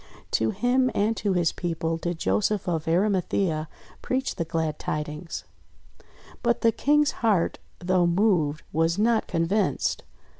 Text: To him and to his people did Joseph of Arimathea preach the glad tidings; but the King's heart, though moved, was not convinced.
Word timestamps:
To 0.31 0.49
him 0.49 0.89
and 0.95 1.15
to 1.17 1.33
his 1.33 1.51
people 1.51 1.95
did 1.97 2.17
Joseph 2.17 2.67
of 2.67 2.87
Arimathea 2.87 3.69
preach 4.01 4.33
the 4.33 4.45
glad 4.45 4.79
tidings; 4.79 5.43
but 6.41 6.61
the 6.61 6.71
King's 6.71 7.11
heart, 7.21 7.59
though 7.77 8.07
moved, 8.07 8.63
was 8.73 8.97
not 8.97 9.27
convinced. 9.27 10.01